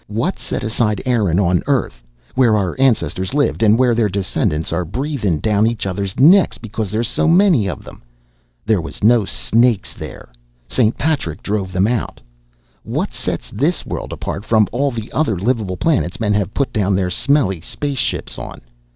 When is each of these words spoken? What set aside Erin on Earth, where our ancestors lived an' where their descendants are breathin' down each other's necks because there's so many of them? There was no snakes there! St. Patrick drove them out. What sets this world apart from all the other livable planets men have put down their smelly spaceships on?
What 0.07 0.39
set 0.39 0.63
aside 0.63 0.99
Erin 1.05 1.39
on 1.39 1.61
Earth, 1.67 2.03
where 2.33 2.55
our 2.57 2.75
ancestors 2.79 3.35
lived 3.35 3.61
an' 3.61 3.77
where 3.77 3.93
their 3.93 4.09
descendants 4.09 4.73
are 4.73 4.83
breathin' 4.83 5.39
down 5.39 5.67
each 5.67 5.85
other's 5.85 6.19
necks 6.19 6.57
because 6.57 6.89
there's 6.89 7.07
so 7.07 7.27
many 7.27 7.69
of 7.69 7.83
them? 7.83 8.01
There 8.65 8.81
was 8.81 9.03
no 9.03 9.25
snakes 9.25 9.93
there! 9.93 10.29
St. 10.67 10.97
Patrick 10.97 11.43
drove 11.43 11.71
them 11.71 11.85
out. 11.85 12.19
What 12.81 13.13
sets 13.13 13.51
this 13.51 13.85
world 13.85 14.11
apart 14.11 14.43
from 14.43 14.67
all 14.71 14.89
the 14.89 15.11
other 15.11 15.37
livable 15.37 15.77
planets 15.77 16.19
men 16.19 16.33
have 16.33 16.51
put 16.55 16.73
down 16.73 16.95
their 16.95 17.11
smelly 17.11 17.61
spaceships 17.61 18.39
on? 18.39 18.61